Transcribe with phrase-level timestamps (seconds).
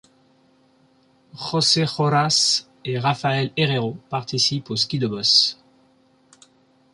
[1.35, 5.59] José Rojas et Rafael Herrero participent au ski de bosses.